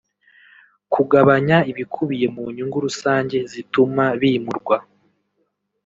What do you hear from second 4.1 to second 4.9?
bimurwa